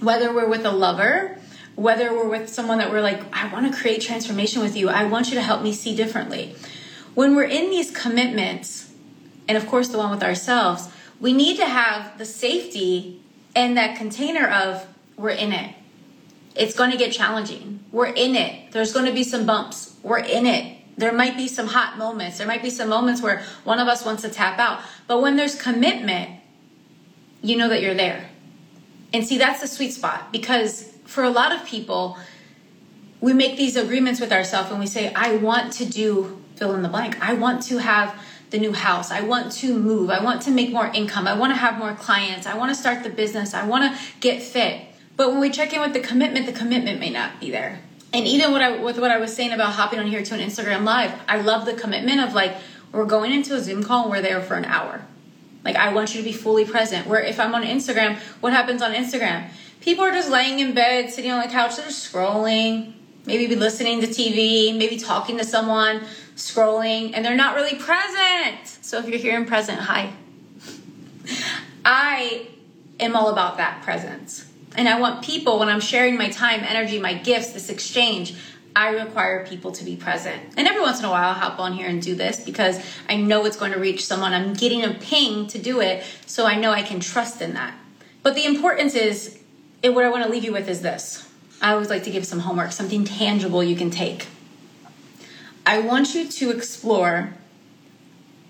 [0.00, 1.36] whether we're with a lover,
[1.74, 5.04] whether we're with someone that we're like, I want to create transformation with you, I
[5.04, 6.54] want you to help me see differently.
[7.12, 8.90] When we're in these commitments,
[9.46, 10.88] and of course the one with ourselves,
[11.20, 13.20] we need to have the safety
[13.54, 14.86] and that container of
[15.18, 15.74] we're in it
[16.56, 17.80] it's going to get challenging.
[17.92, 18.72] We're in it.
[18.72, 19.94] There's going to be some bumps.
[20.02, 20.79] We're in it.
[20.96, 22.38] There might be some hot moments.
[22.38, 24.82] There might be some moments where one of us wants to tap out.
[25.06, 26.30] But when there's commitment,
[27.42, 28.28] you know that you're there.
[29.12, 32.18] And see, that's the sweet spot because for a lot of people,
[33.20, 36.82] we make these agreements with ourselves and we say, I want to do fill in
[36.82, 37.20] the blank.
[37.20, 38.14] I want to have
[38.50, 39.10] the new house.
[39.10, 40.10] I want to move.
[40.10, 41.26] I want to make more income.
[41.26, 42.46] I want to have more clients.
[42.46, 43.54] I want to start the business.
[43.54, 44.82] I want to get fit.
[45.16, 47.80] But when we check in with the commitment, the commitment may not be there.
[48.12, 50.40] And even what I with what I was saying about hopping on here to an
[50.40, 52.56] Instagram live, I love the commitment of like
[52.92, 55.02] we're going into a Zoom call and we're there for an hour.
[55.64, 57.06] Like I want you to be fully present.
[57.06, 59.48] Where if I'm on Instagram, what happens on Instagram?
[59.80, 62.94] People are just laying in bed, sitting on the couch, they're scrolling,
[63.26, 66.02] maybe be listening to TV, maybe talking to someone,
[66.36, 68.66] scrolling, and they're not really present.
[68.82, 70.12] So if you're here in present, hi.
[71.84, 72.48] I
[72.98, 76.98] am all about that presence And I want people, when I'm sharing my time, energy,
[76.98, 78.34] my gifts, this exchange,
[78.74, 80.40] I require people to be present.
[80.56, 83.16] And every once in a while, I'll hop on here and do this because I
[83.16, 84.32] know it's going to reach someone.
[84.32, 87.74] I'm getting a ping to do it, so I know I can trust in that.
[88.22, 89.40] But the importance is,
[89.82, 91.28] and what I want to leave you with is this.
[91.60, 94.28] I always like to give some homework, something tangible you can take.
[95.66, 97.34] I want you to explore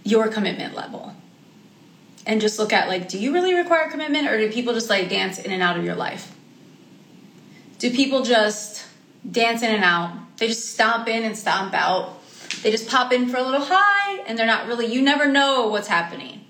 [0.04, 1.14] your commitment level
[2.30, 5.08] and just look at like, do you really require commitment or do people just like
[5.08, 6.32] dance in and out of your life?
[7.80, 8.86] Do people just
[9.28, 10.16] dance in and out?
[10.36, 12.20] They just stomp in and stomp out.
[12.62, 15.66] They just pop in for a little high and they're not really, you never know
[15.66, 16.44] what's happening.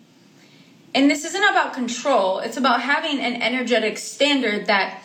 [0.94, 5.02] And this isn't about control, it's about having an energetic standard that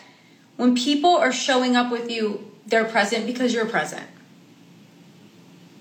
[0.58, 4.06] when people are showing up with you, they're present because you're present.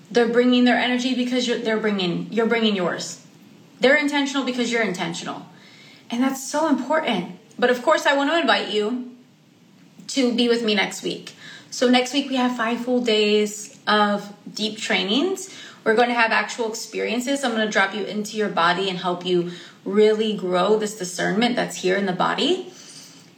[0.09, 3.24] They're bringing their energy because you're, they're bringing you're bringing yours.
[3.85, 5.45] They're intentional because you're intentional.
[6.09, 7.37] And that's so important.
[7.59, 9.11] But of course, I want to invite you
[10.07, 11.35] to be with me next week.
[11.69, 15.55] So, next week we have five full days of deep trainings.
[15.83, 17.43] We're going to have actual experiences.
[17.43, 19.51] I'm going to drop you into your body and help you
[19.83, 22.73] really grow this discernment that's here in the body.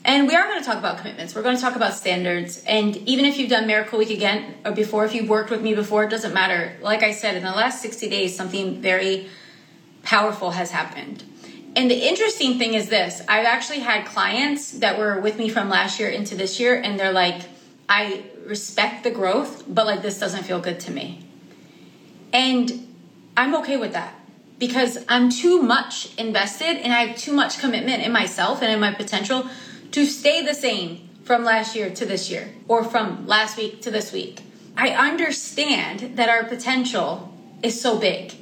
[0.06, 1.36] And we are going to talk about commitments.
[1.36, 2.64] We're going to talk about standards.
[2.66, 5.76] And even if you've done Miracle Week again or before, if you've worked with me
[5.76, 6.78] before, it doesn't matter.
[6.82, 9.28] Like I said, in the last 60 days, something very
[10.08, 11.22] powerful has happened.
[11.76, 15.70] And the interesting thing is this I've actually had clients that were with me from
[15.70, 17.42] last year into this year, and they're like,
[17.90, 21.26] I respect the growth, but like this doesn't feel good to me.
[22.32, 22.88] And
[23.36, 24.16] I'm okay with that
[24.58, 28.80] because I'm too much invested and I have too much commitment in myself and in
[28.80, 29.48] my potential
[29.92, 33.92] to stay the same from last year to this year or from last week to
[33.92, 34.42] this week.
[34.76, 38.34] I understand that our potential is so big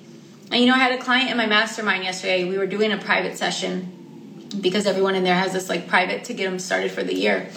[0.55, 2.45] and you know, I had a client in my mastermind yesterday.
[2.45, 6.33] We were doing a private session because everyone in there has this like private to
[6.33, 7.49] get them started for the year.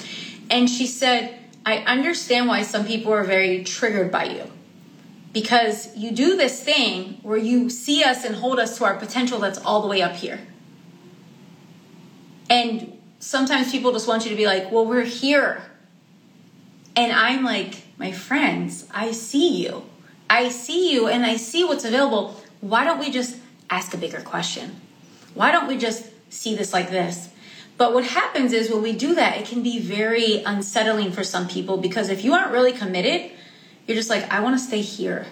[0.50, 4.50] And she said, I understand why some people are very triggered by you
[5.32, 9.38] because you do this thing where you see us and hold us to our potential
[9.38, 10.40] that's all the way up here.
[12.50, 15.62] And sometimes people just want you to be like, well, we're here.
[16.96, 19.84] And I'm like, my friends, I see you.
[20.28, 23.36] I see you and I see what's available why don't we just
[23.70, 24.80] ask a bigger question?
[25.34, 27.28] Why don't we just see this like this?
[27.76, 31.46] But what happens is when we do that, it can be very unsettling for some
[31.46, 33.30] people because if you aren't really committed,
[33.86, 35.26] you're just like, I want to stay here.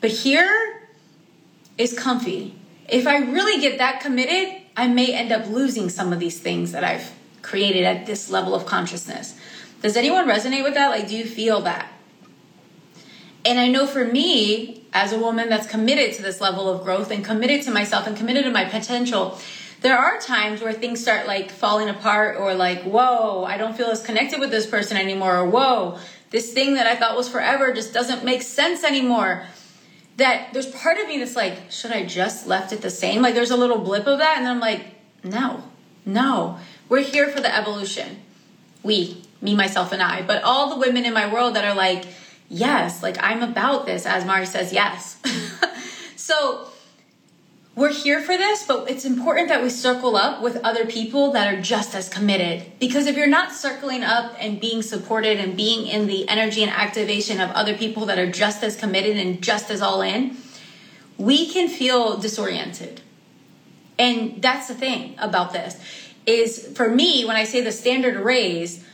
[0.00, 0.82] But here
[1.76, 2.54] is comfy.
[2.88, 6.72] If I really get that committed, I may end up losing some of these things
[6.72, 7.12] that I've
[7.42, 9.38] created at this level of consciousness.
[9.82, 10.88] Does anyone resonate with that?
[10.88, 11.90] Like, do you feel that?
[13.44, 17.10] And I know for me, as a woman that's committed to this level of growth
[17.10, 19.38] and committed to myself and committed to my potential,
[19.82, 23.88] there are times where things start like falling apart or like, whoa, I don't feel
[23.88, 25.98] as connected with this person anymore, or whoa,
[26.30, 29.44] this thing that I thought was forever just doesn't make sense anymore.
[30.16, 33.20] That there's part of me that's like, should I just left it the same?
[33.20, 34.86] Like there's a little blip of that, and I'm like,
[35.22, 35.64] no,
[36.06, 36.58] no.
[36.88, 38.22] We're here for the evolution.
[38.82, 40.22] We, me, myself, and I.
[40.22, 42.06] But all the women in my world that are like,
[42.48, 45.20] yes, like I'm about this, as Mari says, yes.
[46.16, 46.68] so
[47.76, 51.52] we're here for this, but it's important that we circle up with other people that
[51.52, 52.64] are just as committed.
[52.78, 56.70] Because if you're not circling up and being supported and being in the energy and
[56.70, 60.36] activation of other people that are just as committed and just as all in,
[61.18, 63.00] we can feel disoriented.
[63.98, 65.76] And that's the thing about this
[66.26, 68.84] is for me when I say the standard raise,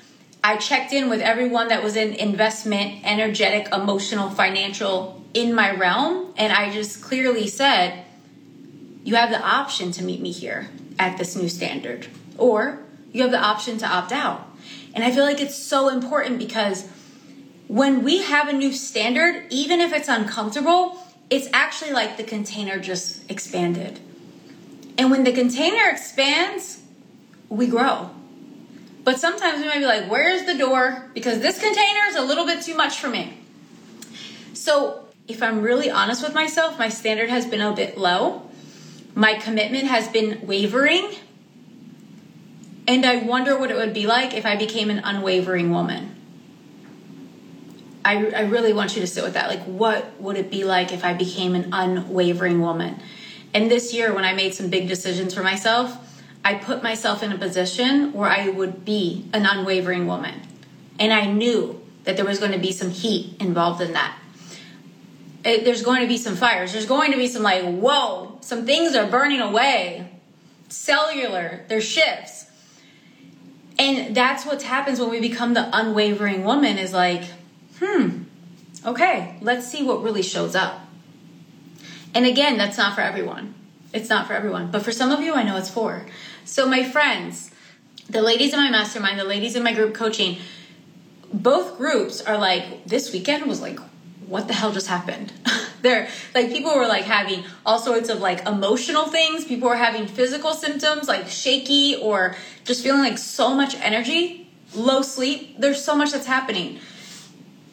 [0.42, 6.32] I checked in with everyone that was in investment, energetic, emotional, financial in my realm.
[6.36, 8.04] And I just clearly said,
[9.04, 12.06] you have the option to meet me here at this new standard,
[12.38, 12.80] or
[13.12, 14.46] you have the option to opt out.
[14.94, 16.88] And I feel like it's so important because
[17.68, 20.98] when we have a new standard, even if it's uncomfortable,
[21.28, 24.00] it's actually like the container just expanded.
[24.98, 26.82] And when the container expands,
[27.48, 28.10] we grow
[29.04, 31.10] but sometimes we might be like, where's the door?
[31.14, 33.38] Because this container is a little bit too much for me.
[34.52, 38.42] So, if I'm really honest with myself, my standard has been a bit low.
[39.14, 41.14] My commitment has been wavering.
[42.86, 46.16] And I wonder what it would be like if I became an unwavering woman.
[48.04, 49.48] I, I really want you to sit with that.
[49.48, 53.00] Like, what would it be like if I became an unwavering woman?
[53.54, 55.96] And this year, when I made some big decisions for myself,
[56.44, 60.40] I put myself in a position where I would be an unwavering woman.
[60.98, 64.16] And I knew that there was going to be some heat involved in that.
[65.44, 66.72] It, there's going to be some fires.
[66.72, 70.10] There's going to be some, like, whoa, some things are burning away.
[70.68, 72.46] Cellular, there's shifts.
[73.78, 77.24] And that's what happens when we become the unwavering woman is like,
[77.78, 78.24] hmm,
[78.84, 80.80] okay, let's see what really shows up.
[82.14, 83.54] And again, that's not for everyone.
[83.92, 84.70] It's not for everyone.
[84.70, 86.06] But for some of you, I know it's for.
[86.44, 87.50] So, my friends,
[88.08, 90.38] the ladies in my mastermind, the ladies in my group coaching,
[91.32, 93.78] both groups are like, this weekend was like,
[94.26, 95.32] what the hell just happened?
[95.82, 99.44] there, like, people were like having all sorts of like emotional things.
[99.44, 105.02] People were having physical symptoms like shaky or just feeling like so much energy, low
[105.02, 105.56] sleep.
[105.58, 106.80] There's so much that's happening.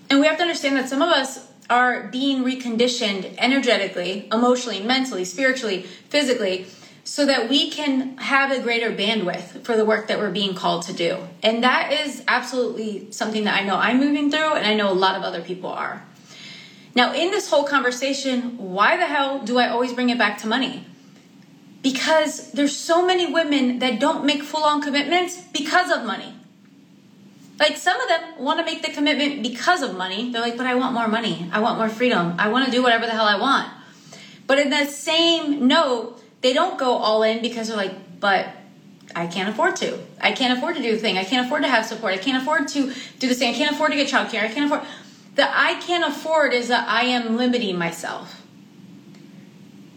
[0.09, 5.25] And we have to understand that some of us are being reconditioned energetically, emotionally, mentally,
[5.25, 6.65] spiritually, physically,
[7.07, 10.83] so that we can have a greater bandwidth for the work that we're being called
[10.83, 11.17] to do.
[11.41, 14.93] And that is absolutely something that I know I'm moving through, and I know a
[14.93, 16.05] lot of other people are.
[16.95, 20.47] Now, in this whole conversation, why the hell do I always bring it back to
[20.47, 20.85] money?
[21.81, 26.33] Because there's so many women that don't make full on commitments because of money.
[27.57, 30.33] Like some of them want to make the commitment because of money.
[30.33, 31.49] They're like, but I want more money.
[31.53, 32.35] I want more freedom.
[32.37, 33.71] I want to do whatever the hell I want.
[34.45, 38.47] But in that same note, they don't go all in because they're like, but
[39.15, 39.99] I can't afford to.
[40.21, 41.17] I can't afford to do the thing.
[41.17, 42.13] I can't afford to have support.
[42.13, 43.53] I can't afford to do the thing.
[43.53, 44.43] I can't afford to get childcare.
[44.43, 44.87] I can't afford.
[45.35, 48.43] The I can't afford is that I am limiting myself.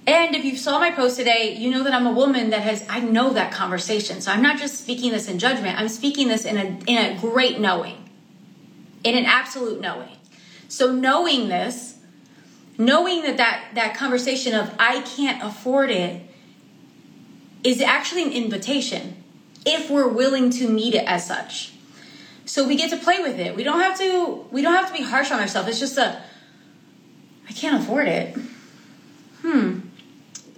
[0.07, 2.85] And if you saw my post today, you know that I'm a woman that has,
[2.89, 4.21] I know that conversation.
[4.21, 7.21] So I'm not just speaking this in judgment, I'm speaking this in a, in a
[7.21, 7.97] great knowing,
[9.05, 10.17] in an absolute knowing.
[10.69, 11.99] So knowing this,
[12.79, 16.23] knowing that that, that conversation of I can't afford it
[17.65, 19.23] is actually an invitation
[19.67, 21.73] if we're willing to meet it as such.
[22.47, 23.55] So we get to play with it.
[23.55, 25.69] We don't have to we don't have to be harsh on ourselves.
[25.69, 26.23] It's just a
[27.49, 28.37] I can't afford it.
[29.43, 29.81] Hmm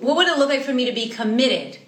[0.03, 1.79] what would it look like for me to be committed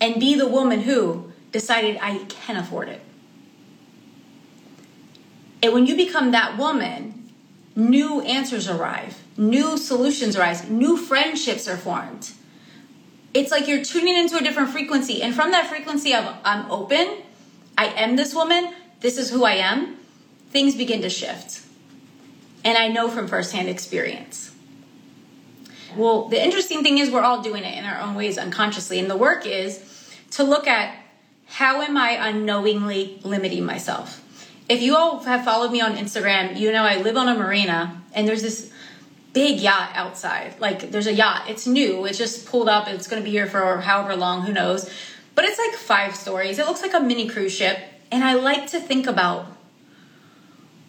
[0.00, 3.00] and be the woman who decided I can afford it?
[5.62, 7.30] And when you become that woman,
[7.76, 12.32] new answers arrive, new solutions arise, new friendships are formed.
[13.34, 15.22] It's like you're tuning into a different frequency.
[15.22, 17.18] And from that frequency of I'm open,
[17.76, 19.96] I am this woman, this is who I am,
[20.50, 21.62] things begin to shift.
[22.64, 24.54] And I know from firsthand experience.
[25.96, 28.98] Well, the interesting thing is we're all doing it in our own ways unconsciously.
[28.98, 29.82] And the work is
[30.32, 30.94] to look at
[31.46, 34.24] how am I unknowingly limiting myself?
[34.68, 38.02] If you all have followed me on Instagram, you know I live on a marina
[38.12, 38.70] and there's this
[39.38, 40.58] big yacht outside.
[40.58, 41.44] Like there's a yacht.
[41.48, 42.04] It's new.
[42.06, 42.88] It's just pulled up.
[42.88, 44.90] It's going to be here for however long, who knows.
[45.36, 46.58] But it's like five stories.
[46.58, 47.78] It looks like a mini cruise ship.
[48.10, 49.46] And I like to think about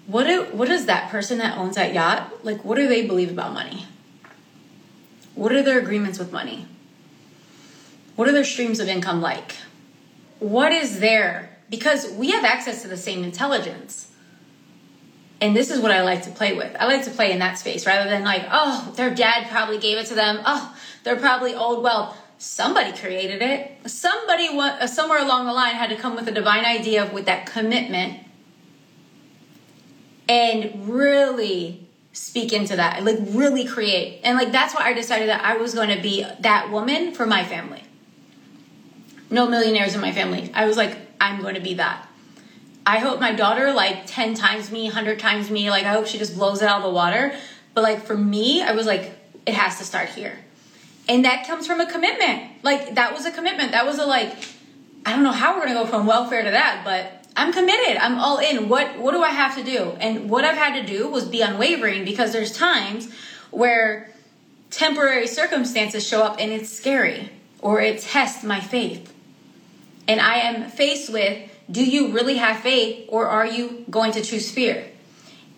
[0.08, 3.30] what do, what does that person that owns that yacht like what do they believe
[3.30, 3.86] about money?
[5.36, 6.66] What are their agreements with money?
[8.16, 9.58] What are their streams of income like?
[10.40, 11.56] What is there?
[11.70, 14.09] Because we have access to the same intelligence.
[15.42, 16.76] And this is what I like to play with.
[16.80, 19.98] I like to play in that space rather than like, oh, their dad probably gave
[19.98, 20.42] it to them.
[20.46, 21.82] Oh, they're probably old.
[21.82, 23.90] Well, somebody created it.
[23.90, 27.46] Somebody, uh, somewhere along the line, had to come with a divine idea with that
[27.46, 28.20] commitment
[30.30, 35.44] and really speak into that like really create and like that's why i decided that
[35.44, 37.84] i was going to be that woman for my family
[39.30, 42.09] no millionaires in my family i was like i'm going to be that
[42.90, 46.18] i hope my daughter like 10 times me 100 times me like i hope she
[46.18, 47.34] just blows it out of the water
[47.74, 49.12] but like for me i was like
[49.46, 50.38] it has to start here
[51.08, 54.32] and that comes from a commitment like that was a commitment that was a like
[55.06, 57.96] i don't know how we're to go from welfare to that but I'm committed.
[57.96, 58.68] I'm all in.
[58.68, 59.92] What what do I have to do?
[60.02, 63.10] And what I've had to do was be unwavering because there's times
[63.50, 64.12] where
[64.72, 69.14] temporary circumstances show up and it's scary or it tests my faith.
[70.08, 74.22] And I am faced with do you really have faith or are you going to
[74.22, 74.88] choose fear?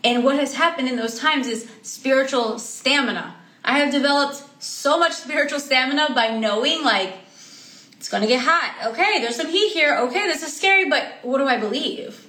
[0.03, 3.35] And what has happened in those times is spiritual stamina.
[3.63, 7.13] I have developed so much spiritual stamina by knowing like
[8.01, 8.93] it's to get hot.
[8.93, 9.95] Okay, there's some heat here.
[9.95, 12.27] Okay, this is scary, but what do I believe?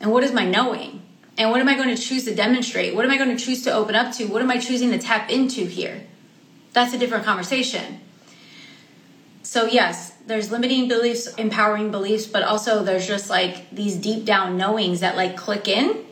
[0.00, 1.02] And what is my knowing?
[1.36, 2.94] And what am I going to choose to demonstrate?
[2.94, 4.24] What am I going to choose to open up to?
[4.24, 6.06] What am I choosing to tap into here?
[6.72, 8.00] That's a different conversation.
[9.42, 14.56] So, yes, there's limiting beliefs, empowering beliefs, but also there's just like these deep down
[14.56, 16.04] knowings that like click in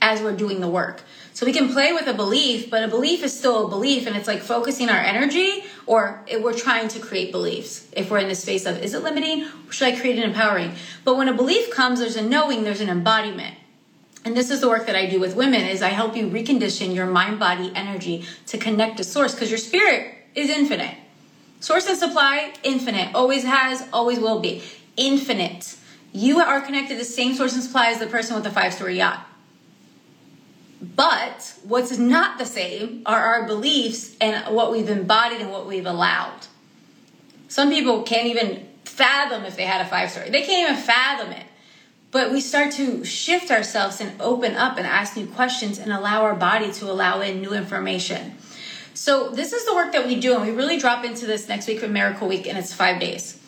[0.00, 1.02] as we're doing the work.
[1.34, 4.16] So we can play with a belief, but a belief is still a belief, and
[4.16, 7.86] it's like focusing our energy, or we're trying to create beliefs.
[7.92, 10.74] If we're in the space of, is it limiting, should I create an empowering?
[11.04, 13.54] But when a belief comes, there's a knowing, there's an embodiment.
[14.24, 16.92] And this is the work that I do with women is I help you recondition
[16.92, 20.96] your mind body energy to connect to source because your spirit is infinite.
[21.60, 24.62] Source and supply infinite, always has, always will be.
[24.96, 25.76] Infinite.
[26.12, 28.72] You are connected to the same source and supply as the person with the five
[28.72, 29.26] story yacht.
[30.80, 35.86] But what's not the same are our beliefs and what we've embodied and what we've
[35.86, 36.46] allowed.
[37.48, 41.32] Some people can't even fathom if they had a five story, they can't even fathom
[41.32, 41.44] it.
[42.10, 46.22] But we start to shift ourselves and open up and ask new questions and allow
[46.22, 48.36] our body to allow in new information.
[48.98, 51.68] So, this is the work that we do, and we really drop into this next
[51.68, 53.38] week for Miracle Week, and it's five days.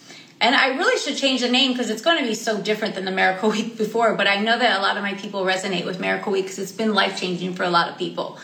[0.41, 3.05] And I really should change the name because it's going to be so different than
[3.05, 4.15] the Miracle Week before.
[4.15, 6.71] But I know that a lot of my people resonate with Miracle Week because it's
[6.71, 8.39] been life changing for a lot of people.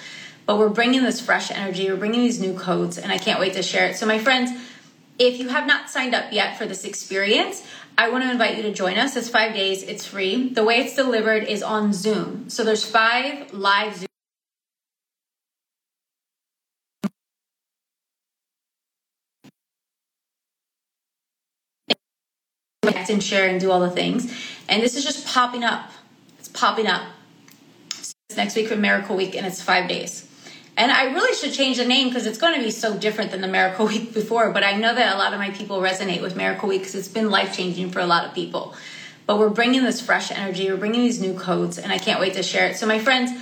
[0.47, 3.55] But we're bringing this fresh energy, we're bringing these new codes, and I can't wait
[3.55, 3.95] to share it.
[3.95, 4.51] So, my friends,
[5.17, 7.65] if you have not signed up yet for this experience,
[7.97, 9.15] I want to invite you to join us.
[9.15, 10.49] It's five days, it's free.
[10.49, 12.51] The way it's delivered is on Zoom.
[12.51, 14.06] So there's five live Zoom.
[22.95, 24.33] And share and do all the things.
[24.69, 25.91] And this is just popping up.
[26.39, 27.03] It's popping up.
[27.91, 30.29] It's next week for Miracle Week, and it's five days.
[30.77, 33.41] And I really should change the name because it's going to be so different than
[33.41, 34.51] the Miracle Week before.
[34.53, 37.09] But I know that a lot of my people resonate with Miracle Week because it's
[37.09, 38.75] been life changing for a lot of people.
[39.27, 42.35] But we're bringing this fresh energy, we're bringing these new codes, and I can't wait
[42.35, 42.77] to share it.
[42.77, 43.33] So, my friends,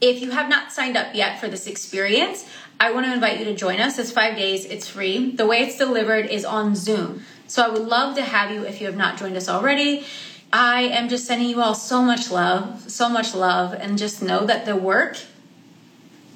[0.00, 2.48] if you have not signed up yet for this experience,
[2.80, 3.98] I want to invite you to join us.
[3.98, 5.32] It's five days, it's free.
[5.32, 7.24] The way it's delivered is on Zoom.
[7.48, 10.04] So, I would love to have you if you have not joined us already.
[10.52, 14.46] I am just sending you all so much love, so much love, and just know
[14.46, 15.18] that the work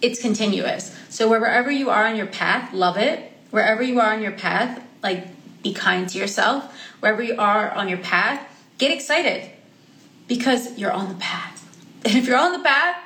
[0.02, 0.94] it's continuous.
[1.08, 3.32] So wherever you are on your path, love it.
[3.50, 5.28] Wherever you are on your path, like
[5.62, 6.74] be kind to yourself.
[7.00, 8.44] Wherever you are on your path,
[8.78, 9.48] get excited
[10.26, 11.50] because you're on the path.
[12.04, 12.96] And if you're on the path,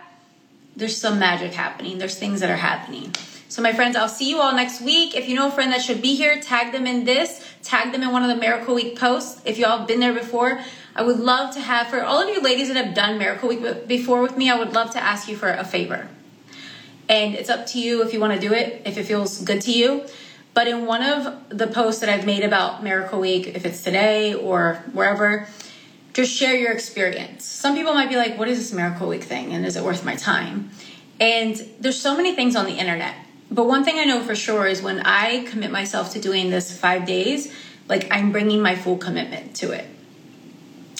[0.74, 1.98] there's some magic happening.
[1.98, 3.14] There's things that are happening.
[3.50, 5.14] So, my friends, I'll see you all next week.
[5.14, 8.02] If you know a friend that should be here, tag them in this, tag them
[8.02, 9.40] in one of the Miracle Week posts.
[9.44, 10.60] If y'all have been there before,
[10.94, 13.86] I would love to have, for all of you ladies that have done Miracle Week
[13.86, 16.08] before with me, I would love to ask you for a favor
[17.08, 19.60] and it's up to you if you want to do it, if it feels good
[19.62, 20.04] to you.
[20.54, 24.34] But in one of the posts that I've made about Miracle Week, if it's today
[24.34, 25.48] or wherever,
[26.14, 27.44] just share your experience.
[27.44, 29.52] Some people might be like, what is this Miracle Week thing?
[29.52, 30.70] And is it worth my time?
[31.20, 33.14] And there's so many things on the internet.
[33.50, 36.76] But one thing I know for sure is when I commit myself to doing this
[36.76, 37.54] five days,
[37.88, 39.86] like I'm bringing my full commitment to it.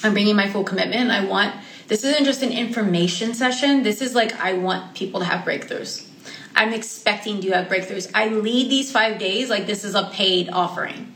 [0.05, 1.11] I'm bringing my full commitment.
[1.11, 1.55] I want
[1.89, 3.83] this isn't just an information session.
[3.83, 6.09] This is like, I want people to have breakthroughs.
[6.55, 8.11] I'm expecting you to have breakthroughs.
[8.13, 11.15] I lead these five days like this is a paid offering.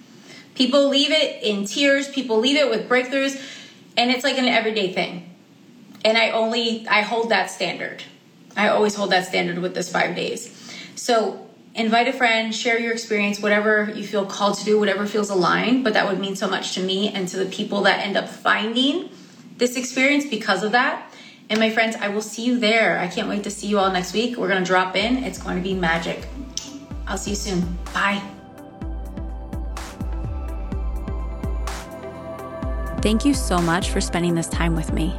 [0.55, 3.41] People leave it in tears, people leave it with breakthroughs,
[3.97, 5.35] and it's like an everyday thing.
[6.05, 8.03] And I only, I hold that standard.
[8.57, 10.57] I always hold that standard with this five days.
[10.97, 15.31] So invite a friend, share your experience, whatever you feel called to do, whatever feels
[15.31, 15.85] aligned.
[15.85, 18.29] But that would mean so much to me and to the people that end up
[18.29, 19.11] finding
[19.57, 21.13] this experience because of that.
[21.49, 22.99] And my friends, I will see you there.
[22.99, 24.37] I can't wait to see you all next week.
[24.37, 25.25] We're going to drop in.
[25.25, 26.27] It's going to be magic.
[27.07, 27.79] I'll see you soon.
[27.93, 28.23] Bye.
[33.03, 35.19] Thank you so much for spending this time with me.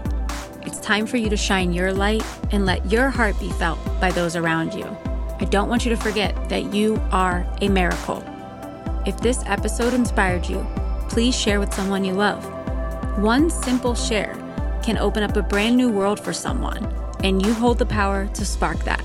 [0.81, 4.35] Time for you to shine your light and let your heart be felt by those
[4.35, 4.85] around you.
[5.39, 8.23] I don't want you to forget that you are a miracle.
[9.05, 10.65] If this episode inspired you,
[11.07, 12.43] please share with someone you love.
[13.19, 14.33] One simple share
[14.81, 16.85] can open up a brand new world for someone,
[17.23, 19.03] and you hold the power to spark that.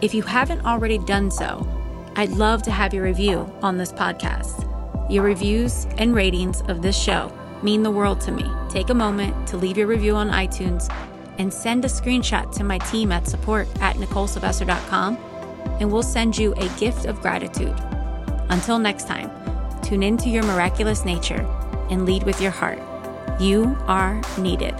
[0.00, 1.66] If you haven't already done so,
[2.14, 4.70] I'd love to have your review on this podcast.
[5.10, 7.32] Your reviews and ratings of this show
[7.64, 8.48] mean the world to me.
[8.68, 10.94] Take a moment to leave your review on iTunes
[11.38, 15.16] and send a screenshot to my team at support at NicoleSylvester.com,
[15.80, 17.74] and we'll send you a gift of gratitude.
[18.50, 19.30] Until next time,
[19.82, 21.40] tune into your miraculous nature
[21.90, 22.80] and lead with your heart.
[23.40, 24.74] You are needed.